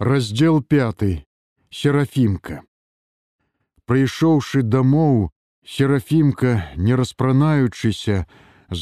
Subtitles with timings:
[0.00, 1.02] раздел 5
[1.68, 2.54] серафімка
[3.84, 5.18] прыйшоўшы дамоў
[5.72, 6.52] серафімка
[6.86, 8.16] не распранаючыся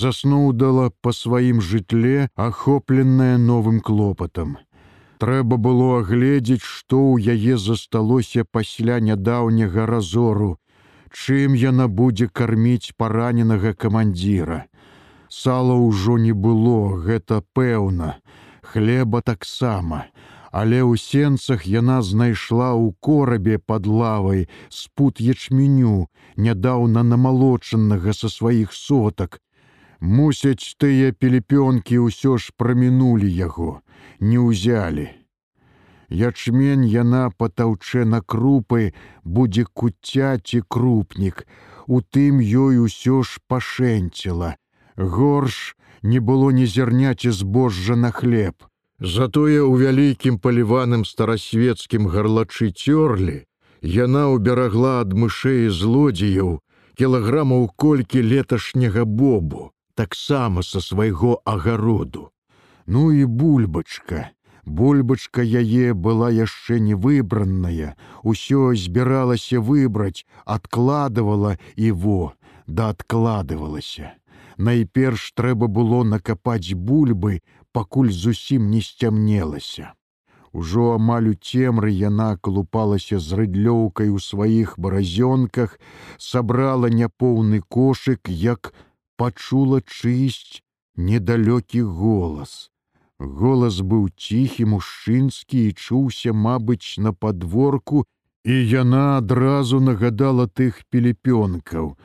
[0.03, 4.55] заснуўдала па сваім жытле ахопленая новым клопатам.
[5.19, 10.55] Трэба было агледзець што ў яе засталося пасля нядаўняга разору
[11.11, 14.63] чым яна будзе карміць параненага камандзіра.
[15.43, 16.81] Сала ўжо не было
[17.11, 18.15] гэта пэўна.
[18.63, 20.07] Хлеба таксама
[20.51, 28.73] але ў сенцах яна знайшла ў корабе под лавай спут ячменю нядаўна намалочанага са сваіх
[28.73, 29.41] сотак.
[30.01, 33.83] Мусяць тыя пелепёнкі ўсё ж прамінулі яго
[34.21, 35.09] не ўзялі.
[36.09, 38.95] Ячмень яна патаўчэ на крупы
[39.25, 41.45] будзе куцяць і крупнік
[41.87, 44.57] у тым ёй усё ж пашэнціла.
[44.97, 48.68] Горш не было ні зярняці збожжа на хлеб
[49.01, 53.47] Затое ў вялікім паліваным старасветскім гарлачы цёрлі
[53.83, 56.59] яна ўберагла ад мышэй злодзеяў
[56.99, 62.31] кілаграмаў колькі леташняга бобу, таксама са свайго агароду.
[62.87, 64.35] Ну і бульбачка.
[64.67, 72.35] Бульбачка яе была яшчэ не выбранная, усё збіралася выбраць, адкладывала і во,
[72.67, 74.19] да адкладывалася.
[74.59, 77.41] Найперш трэба было накапаць бульбы,
[77.73, 79.95] пакуль зусім не сцямнелася.
[80.53, 85.79] Ужо амаль у цемры яна калупалася з рыдлёўкай у сваіх баразёнках,
[86.17, 88.73] сабрала няпоўны кошык, як
[89.17, 90.63] пачула чысць
[90.97, 92.71] недалёкі голас.
[93.19, 98.07] Голас быў ціхі мужчынскі і чуўся, мабыць, на падворку,
[98.45, 101.97] і яна адразу нагадала тых пелепёнкаў,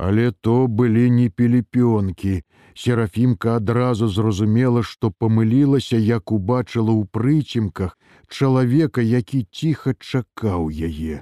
[0.00, 2.40] але то былі не пелепёнкі,
[2.74, 7.98] Серафімка адразу зразумела, што памылілася, як убачыла ў прыцемках
[8.30, 11.20] чалавека, які ціха чакаў яе.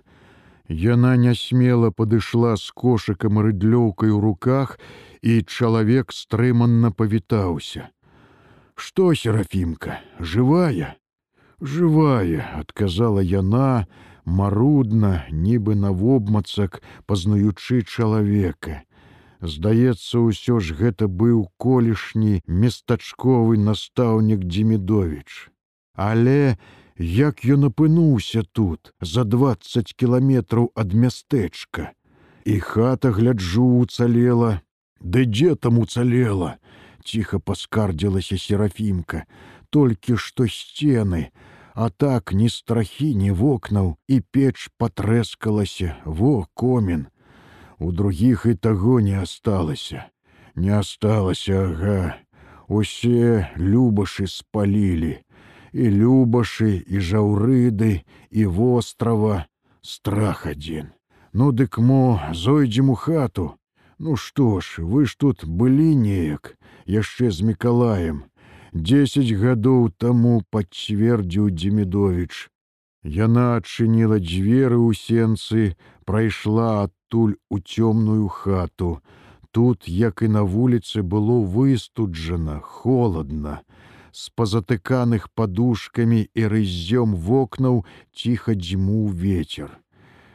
[0.69, 4.79] Яна нясмела падышла з кошыкам рыдлёўкай у руках,
[5.23, 7.89] і чалавек стрыманна павітаўся.
[8.77, 10.95] Што серафімка, жывая,
[11.61, 13.87] жывая, адказала яна,
[14.25, 18.83] марудна, нібы навобмацак, пазнаючы чалавека.
[19.41, 25.51] Здаецца, усё ж гэта быў колішні местачковы настаўнік Дзімідович.
[25.95, 26.59] Але
[26.99, 31.95] як ён апынуўся тут за 20 кіламетраў ад мястэчка.
[32.45, 34.63] І хата гляджу уцалела,
[34.99, 36.59] Ды дзе там уцалела,
[37.07, 39.31] ціха паскардзілася серафімка,
[39.71, 41.48] толькі што сцены, А
[41.87, 47.07] так ні страхі, ні вокнаў і печ патрэскалася, во комін,
[47.79, 50.11] у других і таго не асталася.
[50.59, 52.19] Не асталася ага.
[52.67, 55.23] Усе любашы спалілі.
[55.73, 59.47] І любашы і жаўрыды і вострава.
[59.81, 60.91] Страх адзін.
[61.33, 63.55] Ну дык мо зойдзем у хату?
[63.99, 68.25] Ну што ж вы ж тут былі неяк яшчэ з мікалаем
[68.73, 72.49] десять гадоў таму пацвердзіў дзімідович
[73.05, 79.01] Яна адчыніла дзверы ў сенцы, прайшла адтуль у цёмную хату.
[79.51, 83.63] Тут, як і на вуліцы было выстуджана, холодна.
[84.13, 89.79] З пазатыканых падушкамі і рыззём вокнаў ціха дзьму ветер.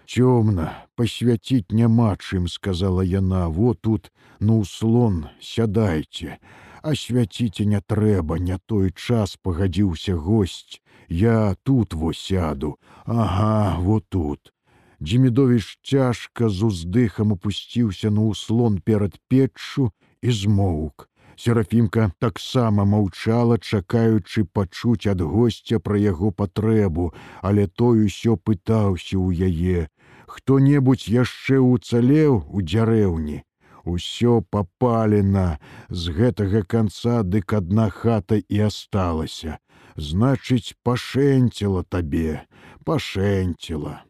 [0.08, 6.40] Цёмна, пасвяціць няма чым, сказала яна, во тут, ну слон, сядайце,
[6.84, 10.80] асвяціце не трэба, не той час пагадзіўся госць.
[11.10, 14.54] Я тут во сяду, Ага, вот тут.
[15.00, 21.10] Дзімідовіч цяжка з уздыхам опусціўся на ўслон перад печчу і змоўк.
[21.36, 27.12] Серафімка таксама маўчала, чакаючы пачуць ад госця пра яго патрэбу,
[27.42, 29.90] але той усё пытаўся ў яе:
[30.28, 33.42] Хто-небудзь яшчэ ўцалеў у дзярэўні.
[33.84, 39.60] Усё папалена, з гэтага канца дык адна хата і асталася.
[39.96, 42.48] Значыць пашэнціла табе
[42.88, 44.02] пашэнціла.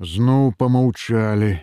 [0.00, 1.56] Зноў помаўчалі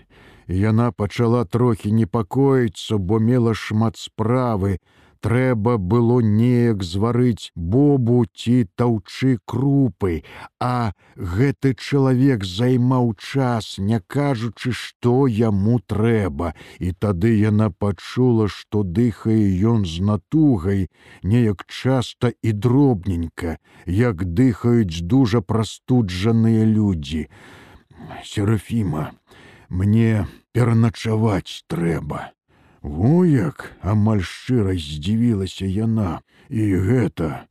[0.48, 4.80] яна пачала трохі непакоіцца бо мела шмат справы
[5.28, 10.24] трэба было неяк зварыць бобу ці таўчы крупы,
[10.64, 16.54] а гэты чалавек займаў час, не кажучы, што яму трэба.
[16.80, 20.88] І тады яна пачула, што дыхае ён з натугай,
[21.24, 27.28] неяк часта і дробненька, як дыхаюць дужа прастуджаныя людзі.
[28.24, 29.12] Серафіма,
[29.68, 30.24] мне
[30.56, 32.32] пераначаваць трэба.
[32.82, 37.48] Во як амаль шчыра здзівілася яна, і гэта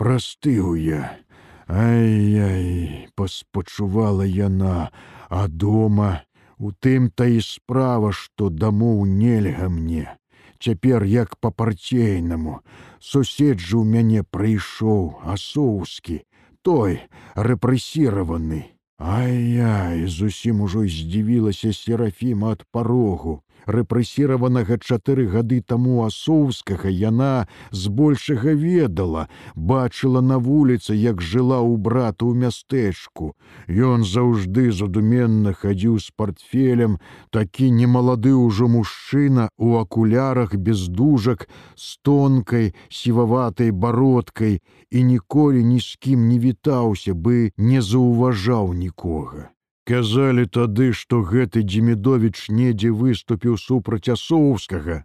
[0.00, 1.20] простыў я.
[1.68, 4.90] Ай-яй, паспачувала яна,
[5.28, 6.24] а дома
[6.58, 10.16] у тым-то і справа, што дамоў нельга мне.
[10.60, 12.60] Цяпер як па-парцейнаму,
[13.00, 16.20] сусед жа ў мяне прыйшоў асоўскі,
[16.60, 17.00] той
[17.36, 18.79] рэпрэсіраваны.
[19.00, 29.28] Ай-яй, зусім ужо здзівілася серафіма ад парогу рэпрэсіраванага чатыры гады таму асоўскага яна збольшага ведала,
[29.54, 33.34] бачыла на вуліцы, як жыла ў брата ў мястэчку.
[33.68, 36.98] Ён заўжды задуменна хадзіў з портфелем,
[37.30, 44.60] такі немалады ўжо мужчына у акулярах без дужак, з тонкай сіваватай бародкай
[44.90, 49.50] і ніколі ні з кім не вітаўся бы не заўважаў нікога.
[49.86, 55.04] Казалі тады, што гэты Дзімідович недзе выступіў супраць асоўскага.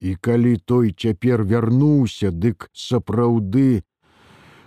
[0.00, 3.82] І калі той цяпер вярнуўся, дык сапраўды,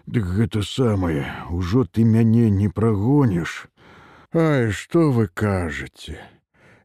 [0.06, 3.66] Дык гэта самае, ужо ты мяне не прагоніш.
[4.34, 6.22] Ай, што вы кажаце,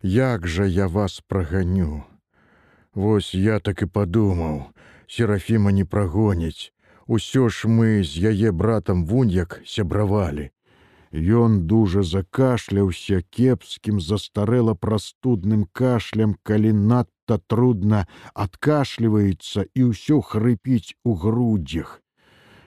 [0.03, 2.05] Як жа я вас праганю.
[2.95, 4.73] Вось я так і падумаў,
[5.07, 6.73] Серафіма не прагоніць.
[7.07, 10.51] Усё ж мы з яе братам вуньяк сябравалі.
[11.13, 21.15] Ён дужа закашляўся кепскім застарэла прастудным кашлем, калі надта трудна адкашліваецца і ўсё хрыпіць у
[21.19, 21.99] грудзях.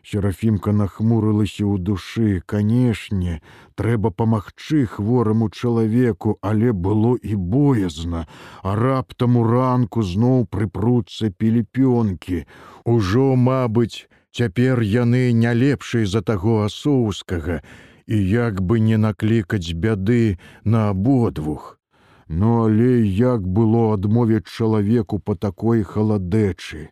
[0.04, 3.40] Серафімка нахмурылася ў душы, канешне,
[3.80, 8.28] трэба памагчы хвораму чалавеку, але было і боязна,
[8.62, 12.44] а раптам у ранку зноў прыпруцца пелепёнкі.
[12.84, 17.63] Ужо, мабыць, цяпер яны не лепшай за таго асоўскага,
[18.07, 21.79] і як бы не наклікаць бяды на абодвух.
[22.27, 26.89] Ну але як было адмовіць чалавеку па такой халадэчы.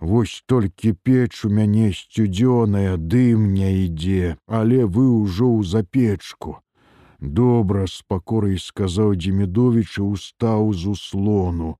[0.00, 6.60] Вось толькі печ у мяне сцюдзёная дым не ідзе, але вы ўжо ў запечку.
[7.20, 11.76] Добра з пакорай сказаў Дзімідовіча устаў з услону.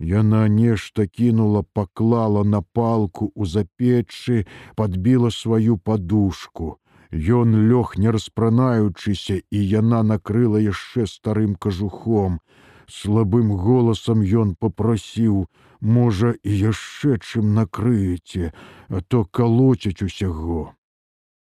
[0.00, 6.80] Яна нешта кінула, паклала на палку ў запечы, падбіла сваю падушку.
[7.12, 12.38] Ён лёг не распранаючыся, і яна накрыла яшчэ старым кажухом.
[12.86, 15.46] Слабым голасам ён попрасіў:
[15.80, 18.52] «Можа, і яшчэ чым накрыеце,
[18.88, 20.74] а то калоцяць усяго.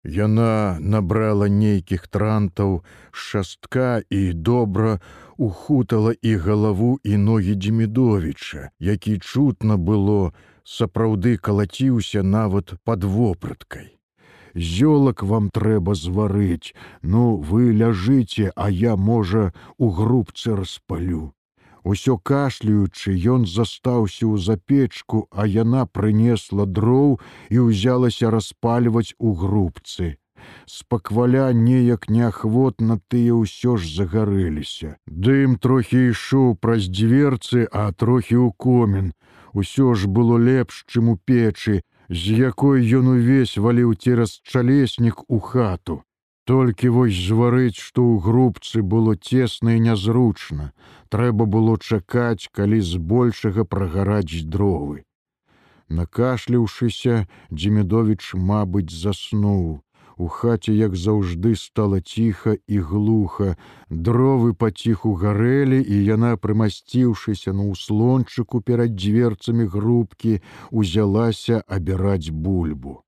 [0.03, 2.81] Яна набрала нейкіх трантаў,
[3.11, 4.99] шастка і добра
[5.37, 10.33] ухутала і галаву і ногі Дзімідовіча, які чутна было,
[10.63, 14.00] сапраўды калаціўся нават пад вопраткай
[14.56, 21.33] зёлак вам трэба зварыць, Ну вы ляжыце, а я, можа, у грубцы распалю.
[21.83, 27.19] Усё кашляючы, ён застаўся ў запечку, а яна прынесла дроў
[27.50, 30.18] і ўзялася распальваць у грубцы.
[30.65, 34.98] Спакваля неяк неахвотна тыя ўсё ж загарэліся.
[35.06, 39.13] Дым трохі ішоў праз дзверцы, а трохі ў комін.
[39.53, 45.39] Усё ж было лепш, чым у печы, з якой ён увесь валіў цераз чалеснік у
[45.39, 46.03] хату.
[46.43, 50.73] Толькі вось зварыць, што ў грубцы было цесна і нязручна,
[51.07, 55.07] трэба было чакаць, калі збольшага прагараць дровы.
[55.87, 59.79] Накашляўшыся, Дзімедович, мабыць, заснуў.
[60.17, 63.55] У хаце, як заўжды стала ціха і глуха,
[63.89, 73.01] дровы паціху гарэлі, і яна, прымасціўшыся на ўслончыку перад дзверцамі грубкі, узялася абіраць бульбу.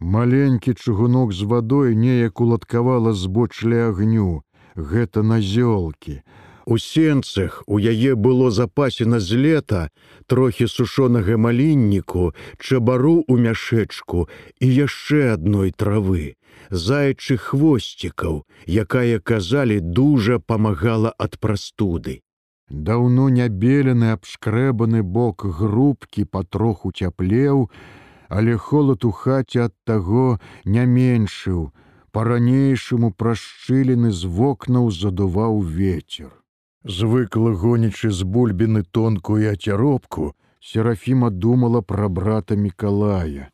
[0.00, 4.42] Маленькі чыгунок з вадой неяк уладкавала збочле агню,
[4.74, 6.22] гэта назёлкі,
[6.66, 9.90] У сенцах у яе было запасена з лета
[10.26, 14.28] трохі сушонага малінніку, чабару ў мяшэчку
[14.60, 16.36] і яшчэ адной травы,
[16.70, 22.20] зайчых хвосцікаў, якая казалі дужа памагала ад прастуды.
[22.70, 27.70] Даўно нябелены абшкрэбаны бок грубкі патроху цяплеў,
[28.28, 31.72] але холад у хаце ад таго не меншыў,
[32.14, 36.39] па-ранейшаму прашчылены з вокнаў задуваў ветер.
[36.84, 43.50] Звыкла гонячы з бульбіны тонкую ацяробку, Серафіма думала пра брата Миколая.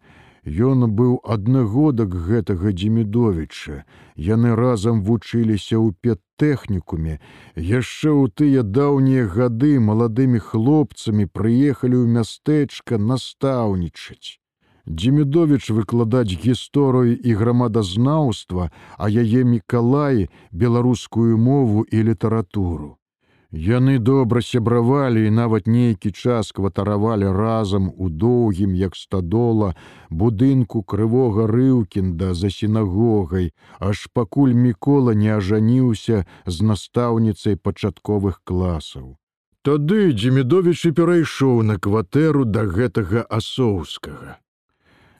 [0.47, 3.83] Ён быў аднагодак гэтага Дзімідовіча.
[4.15, 7.19] Яны разам вучыліся ў петтэхнікуме.
[7.59, 14.39] Яшчэ ў тыя даўнія гады маладымі хлопцамі прыехалі ў мястэчка настаўнічаць.
[14.87, 22.95] Дзімідович выкладаць гісторыю і грамадазнаўства, а яе Миколай беларускую мову і літаратуру.
[23.57, 29.73] Яны добра сябравалі і нават нейкі час кватаравалі разам у доўгім, як стадола,
[30.11, 39.17] будынку крывога рыўкінда за сінагогай, аж пакуль мікола не ажаніўся з настаўніцай пачатковых класаў.
[39.65, 44.37] Тады Дзімідовіч і перайшоў на кватэру да гэтага асоўскага.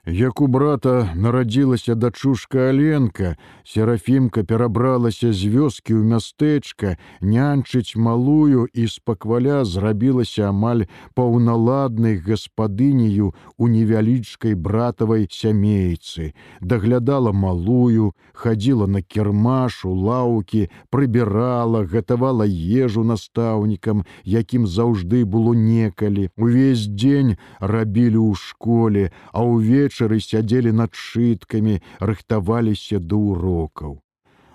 [0.09, 3.35] Як у брата нарадзілася дачушка Аленка,
[3.67, 13.67] серафімка перабралася з вёскі ў мястэчка, нянчыць малую і спакваля зрабілася амаль паўналаднай гаспадыняю у
[13.67, 16.31] невялічкай братавай сямейцы,
[16.63, 26.31] даглядала малую, хадзіла на кірмаш у лаўкі, прыбірала, гатавала ежу настаўнікам, якім заўжды было некалі.
[26.39, 34.01] Увесь дзень рабілі ў школе, а ўвечар вечары сядзелі над шыткамі, рыхтаваліся да урокаў.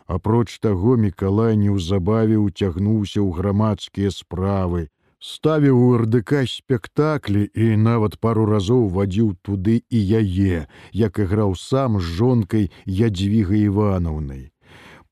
[0.07, 8.47] Апроч таго Миколай неўзабаве уцягнуўся ў грамадскія справы, ставіў у РДК спектаклі і нават пару
[8.47, 14.52] разоў вадзіў туды і яе, як іграў сам з жонкай ядзвігай Іванаўнай.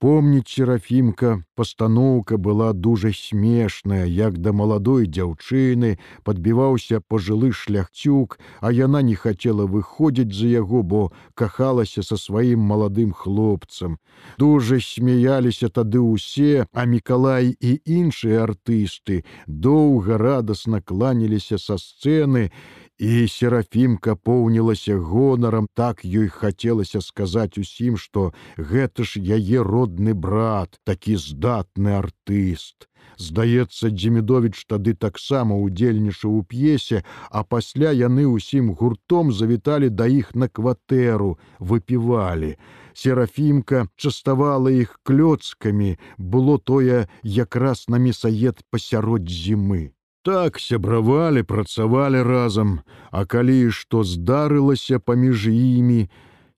[0.00, 1.30] Помніць серафімка
[1.60, 5.90] пастаноўка была дужа смешная, як да маладой дзяўчыны
[6.24, 11.02] падбіваўся пажылы шляхцюк, а яна не хацела выходзіць за яго, бо
[11.34, 14.00] кахалася са сваім маладым хлопцам.
[14.40, 22.79] Дужа смяяліся тады ўсе, а Мікалай і іншыя артысты доўга радасна кланяліся са сцэны І
[23.00, 31.16] серафімка поўнілася гонарам, так ёй хацелася сказаць усім, што гэта ж яе родны брат, такі
[31.16, 32.90] здатны артыст.
[33.16, 40.34] Здаецца, Дзімідович тады таксама удзельнічаў у п'есе, а пасля яны ўсім гуртом завіталі да іх
[40.34, 42.56] на кватэру, выпівалі.
[42.92, 49.92] Серафімка частавала іх клёцкамі, было тое якраз на месаед пасярод зімы.
[50.22, 56.10] Так сябравалі, працавалі разам, а калі што здарылася паміж імі,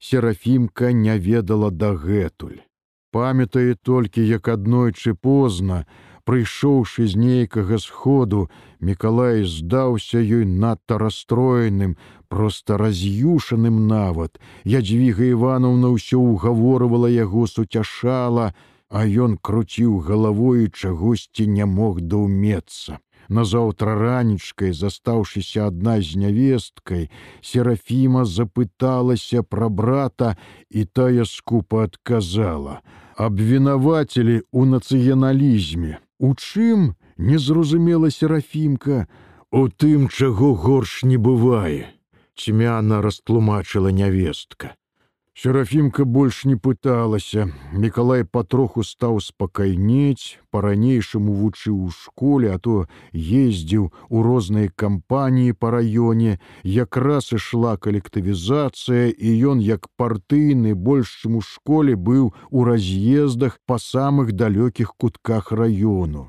[0.02, 2.58] серафімка не ведала дагэтуль.
[3.14, 5.86] Памятае толькі, як аднойчы позна,
[6.26, 8.50] прыйшоўшы з нейкага сходу,
[8.80, 11.94] Миколай здаўся ёй надта расстроеным,
[12.26, 14.42] просто раз'юшаным нават.
[14.66, 18.50] Ядзвіга Івановна ўсё ўгаворвала яго суцяшала,
[18.90, 22.98] а ён круціў галавой чагосьці не мог даўмецца.
[23.32, 27.08] Назаўтра ранічкай, застаўшыся адна з нявесткай,
[27.40, 30.36] Серафіма запыталася пра брата
[30.68, 32.80] і тая скупа адказала:
[33.16, 35.96] Абвінавацелі ў нацыяналізме.
[36.20, 39.08] У чым незразумела серафімка,
[39.52, 41.92] У тым, чаго горш не бывае.
[42.36, 44.72] Цьмяна растлумачыла нявестка.
[45.34, 47.46] Серафімка больш не пыталася.
[47.72, 52.84] Мікалай патроху стаў спакайнець, па-ранейшаму вучыў у школе, а то
[53.16, 61.40] ездзіў у розныя кампаніі па раёне, якраз ішла калектывізацыя, і ён, як партыйны, больш чым
[61.40, 66.28] у школе быў у раз'ездах па самых далёкіх кутках раёну.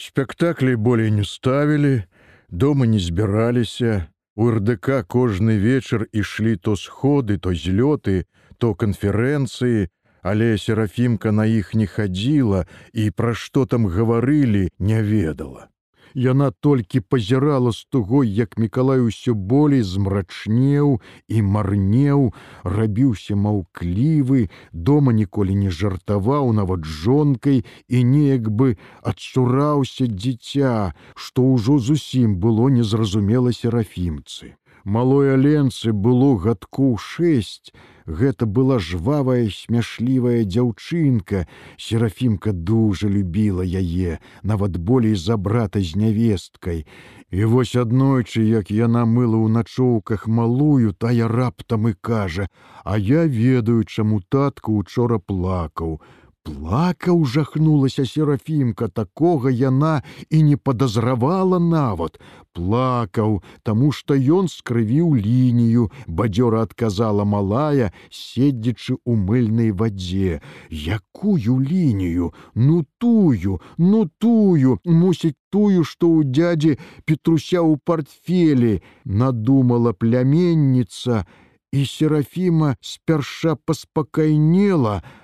[0.00, 2.08] Спектаклі болей не ставілі,
[2.48, 8.26] дома не збіраліся, У РДК кожны вечар ішлі то сходы, то злёты,
[8.58, 9.88] то канферэнцыі,
[10.22, 15.68] але серафімка на іх не хадзіла і пра што там гаварылі, не ведала.
[16.14, 22.30] Яна толькі пазірала з тугой, як Миколай усё болей змрачнеў і марнеў,
[22.62, 31.78] рабіўся маўклівы, дома ніколі не жартаваў нават жонкай і неяк бы адчураўся дзіця, што ўжо
[31.82, 34.54] зусім было незразумела серафімцы.
[34.84, 37.72] Малой аленцы было гадку шэсць,
[38.06, 41.46] Гэта была жвавая смяшлівая дзяўчынка.
[41.80, 46.84] Серафімка дужа любіла яе, нават болей за брата з нявесткай.
[47.32, 52.48] І вось аднойчы, як яна мыла ў начоўках малую, тая раптам і кажа:
[52.84, 56.00] «А я ведаю, чаму татку учора плакаў
[56.44, 62.20] плакаў жахнулася серафімка такога яна і не падазравала нават.
[62.52, 70.40] Плакаў таму што ён скрывіў лінію бадзёра адказала малая седзячы у мыльнай вадзе.
[70.70, 72.32] Якую лінію?
[72.54, 76.76] Ну тую ну тую мусіць тую што ў дядзі
[77.08, 81.24] петруся ў портфелі надумала пляменніца
[81.72, 85.23] і серафіма спярша паспакайнела а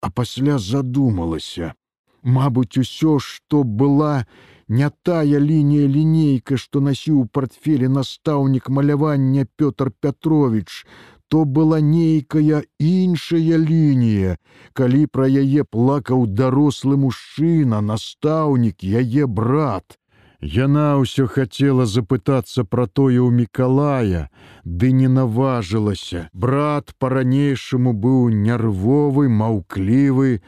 [0.00, 1.74] а пасля задумалася.
[2.22, 4.24] Мабыць, усё, што была
[4.68, 10.86] не тая лінія лінейка, што насіў у портфеле настаўнік малявання Пётр Пятрович,
[11.28, 14.36] то была нейкая іншая лінія,
[14.74, 19.99] калі пра яе плакаў дарослы мужчына, настаўнік, яе брат.
[20.40, 24.32] Яна ўсё хацела запытацца пра тое ў Мікалая,
[24.64, 26.32] ды не наважылася.
[26.32, 30.40] Брат па-ранейшаму быў нервовы, маўклівы.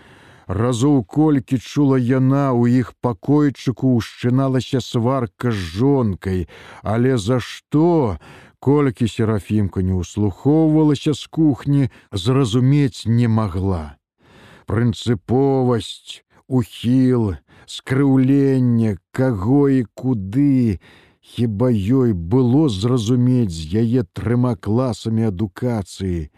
[0.48, 6.48] Разоў колькі чула яна ў іх пакойчыку ўшчыналася сварка з жонкай,
[6.82, 8.16] але за што,
[8.64, 14.00] колькі серафімка не ўслухоўвалася з кухні, зразумець не магла.
[14.64, 17.36] Прынцыповасць, ухіл,
[17.76, 20.78] скрыўленне, каго і куды,
[21.22, 26.28] Хіба ёй было зразумець з яе трыма класамі адукацыі.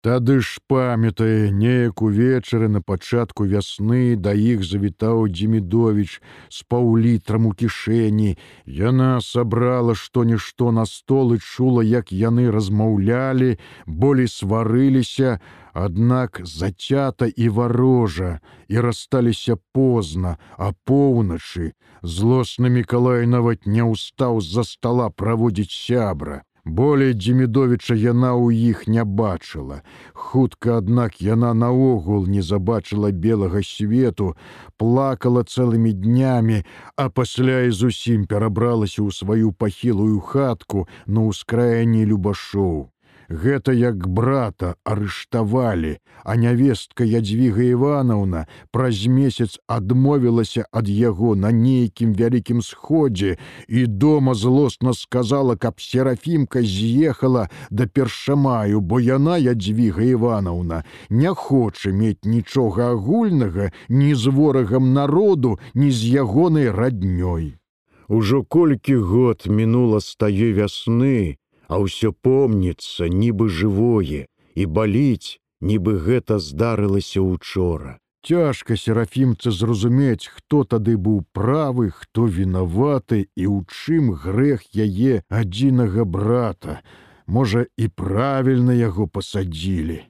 [0.00, 7.52] Тады ж памятае, неяк увечары на пачатку вясны да іх завітаў Дзімідович з паўлітрам у
[7.52, 8.38] кішэні.
[8.64, 15.40] Яна сабрала што-нішто на стол і чула, як яны размаўлялі, болей сварыліся,
[15.78, 24.64] Аднак зацята і варожа і рассталіся позна, а поўначы злосны Миколай нават не ўстаў з-за
[24.66, 26.42] стола праводзіць сябра.
[26.68, 29.80] Болей Дзімідовіча яна ў іх не бачыла.
[30.12, 34.36] Хутка, аднак яна наогул не забачыла белага свету,
[34.76, 36.60] плакала цэлымі днямі,
[37.00, 42.92] а пасля і зусім перабралася ў сваю пахілую хатку на ўскраяні любашоў.
[43.28, 52.16] Гэта як брата арыштавалі, а нявестка Ядзвіга Іванаўна праз месяц адмовілася ад яго на нейкім
[52.16, 53.36] вялікім сходзе
[53.68, 61.92] і дома злосна сказала, каб серафімка з'ехала да першамаю, бо яна Ядзвіга Іванаўна не хоча
[61.92, 67.60] мець нічога агульнага ні з ворагам народу, ні з ягонай раднёй.
[68.08, 71.36] Ужо колькі год мінула стае вясны,
[71.68, 77.98] а ўсё помніцца нібы жывое і баліць, нібы гэта здарылася учора.
[78.26, 86.04] Цяжка серафімца зразумець, хто тады быў правы, хто вінаваты і ў чым грэх яе адзінага
[86.04, 86.80] брата.
[87.28, 90.00] Можа, і правільна яго пасадзілі.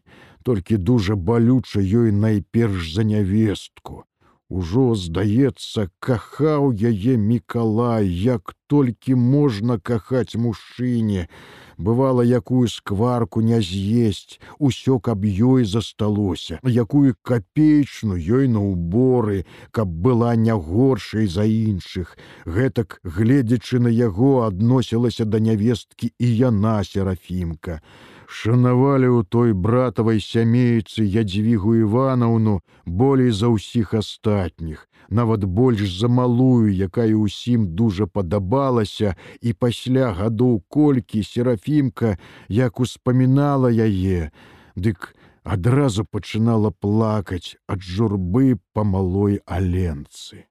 [0.43, 4.08] Толькі дужа балюча ёй найперш за нявестку.
[4.49, 11.29] Ужо, здаецца, кахаў яе Мікалай, як толькі можна кахаць мужчыне.
[11.77, 19.93] Бывала, якую скварку не з'есць, усё каб ёй засталося, якую капеечну ёй на ўборы, каб
[20.09, 22.17] была не горшай за іншых.
[22.47, 27.83] Гэтак, гледзячы на яго, адносілася да нявесткі і яна серафімка
[28.29, 36.69] шанавалі ў той братавай сямейцы ядзвігу Іванаўну болей за ўсіх астатніх, нават больш за малую,
[36.69, 42.19] якая ўсім дужа падабалася, і пасля гадоў колькі серафімка,
[42.53, 44.29] як успамінала яе,
[44.77, 50.45] дык адразу пачынала плакаць ад журбы па малой аленцы.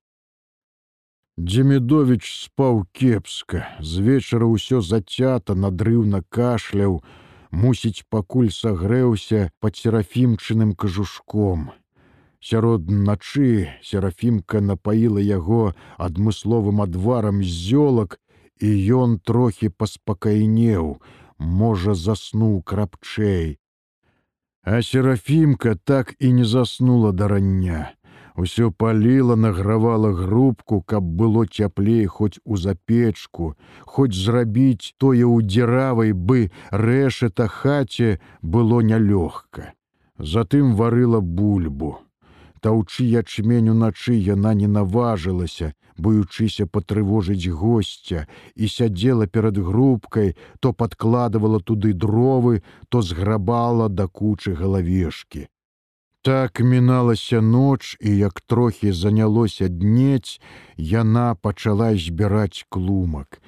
[1.37, 6.97] Дземідович спаў кепска, з вечара ўсё зацята надрыўна кашляў,
[7.51, 11.71] мусіць, пакуль сагрэўся пад серафімчыным кажушком.
[12.39, 18.19] Сярод начы серафімка напаіла яго адмысловым адварам зёлак,
[18.59, 21.01] і ён трохі паспакайнеў,
[21.37, 23.57] можа, заснуў крапчэй.
[24.63, 27.93] А серафімка так і не заснула да рання.
[28.37, 36.13] Усё паліла, награвала грубку, каб было цяплей хоць у запечку, хоць зрабіць тое ў дзіравай
[36.13, 39.73] бы рэшета хаце было нялёгка.
[40.19, 41.97] Затым варыла бульбу.
[42.61, 51.59] Таўчы ячмень уначы яна не наважылася, боючыся патрывожыць госця і сядзела перад грубкай, то падкладывала
[51.59, 55.49] туды дровы, то зграбала да кучы галавешкі.
[56.27, 60.41] Так міналася ноч і як трохі занялося днець,
[60.77, 63.39] яна пачала збіраць клумак.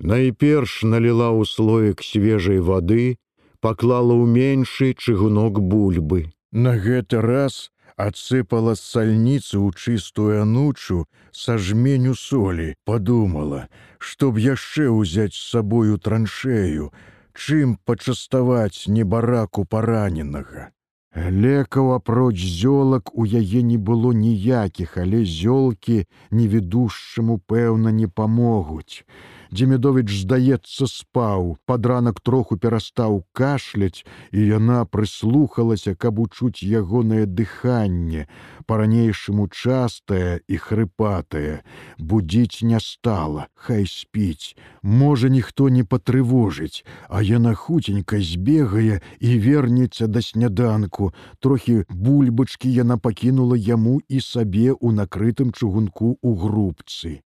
[0.00, 3.20] Найперш наліла ў слоек свежай вады,
[3.60, 6.32] паклала ў меншы чыгунок бульбы.
[6.56, 7.68] На гэты раз
[8.00, 11.04] адсыпала з сальніцы ў чыстую анучу
[11.36, 13.68] са жменю солі, падумала,
[14.00, 16.96] што б яшчэ ўзяць з сабою траншею,
[17.36, 20.72] чым пачаставаць небараку параненага.
[21.14, 29.04] Лекаў апроч зёлак у яе не было ніякіх, але зёлкі невідушчаму пэўна не памогуць.
[29.52, 34.00] Дземедович, здаецца, спаў, пад ранак троху перастаў кашляць,
[34.32, 38.24] і яна прыслухалася, каб учуць ягонае дыханне,
[38.64, 41.60] па-ранейшаму частае і хрыпатае.
[42.00, 44.56] Будзіць не стала, хай спіць.
[44.80, 46.80] Можа, ніхто не патрывожыць,
[47.12, 51.12] а яна хуценька збегае і вернецца да сняданку.
[51.44, 57.20] Трохі бульбачкі яна пакінула яму і сабе ў накрытым чугунку ў грубцы.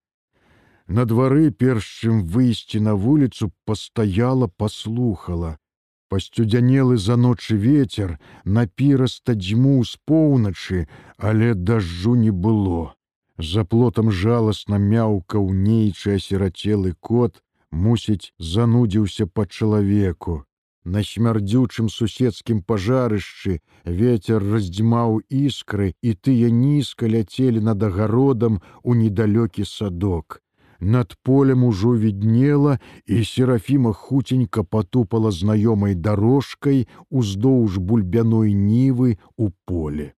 [0.89, 5.59] На двары, перш чым выйсці на вуліцу, пастаяла, паслухала.
[6.09, 10.87] Пасцюдзянелы за ночы ветер, напіраста дзьму з поўначы,
[11.19, 12.95] але дажджу не было.
[13.39, 20.45] За плотам жаласна мяўкаў нейчы асірацелы кот, мусіць, занудзіўся па чалавеку.
[20.85, 29.67] На смярдзючым суседскім пажарышчы ветер раздзьмаў іскры, і тыя нізка ляцелі над агародам у недалёкі
[29.67, 30.46] садок.
[30.81, 40.13] Над полем ужо віднела, і серафіма хуценька патупала знаёмай дарожкай уздоўж бульбяной нівы у поле.